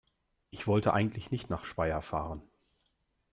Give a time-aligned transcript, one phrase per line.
[0.49, 2.41] Ich wollte eigentlich nicht nach Speyer fahren